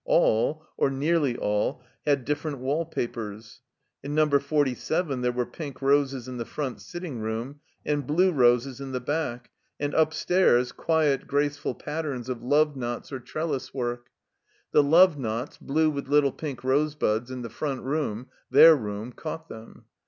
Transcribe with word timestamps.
All, 0.03 0.65
or 0.77 0.89
nearly 0.89 1.37
all, 1.37 1.83
had 2.07 2.25
different 2.25 2.57
wall 2.57 2.85
papers. 2.87 3.61
In 4.01 4.15
Number 4.15 4.39
Forty 4.39 4.73
seven 4.73 5.21
there 5.21 5.31
were 5.31 5.45
pink 5.45 5.79
roses 5.79 6.27
in 6.27 6.37
the 6.37 6.43
front 6.45 6.81
sitting 6.81 7.19
room 7.21 7.59
and 7.85 8.07
blue 8.07 8.31
roses 8.31 8.81
in 8.81 8.93
the 8.93 8.99
back, 8.99 9.51
and, 9.79 9.93
upstairs, 9.93 10.71
quiet, 10.71 11.27
graceful 11.27 11.75
patterns 11.75 12.29
of 12.29 12.41
love 12.41 12.75
knots 12.75 13.11
or 13.11 13.19
trellis 13.19 13.75
136 13.75 14.71
THE 14.71 14.81
COMBINED 14.81 14.91
MAZE 14.91 14.91
work. 14.91 14.91
The 14.91 14.97
love 14.97 15.19
knots, 15.19 15.57
blue 15.59 15.91
with 15.91 16.07
little 16.09 16.31
pink 16.31 16.63
rose 16.63 16.95
buds, 16.95 17.29
in 17.29 17.43
the 17.43 17.49
front 17.51 17.83
room 17.83 18.25
{their 18.49 18.75
room) 18.75 19.11
caught 19.11 19.49
them. 19.49 19.85